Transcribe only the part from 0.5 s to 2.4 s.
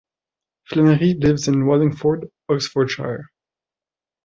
Flannery lives in Wallingford,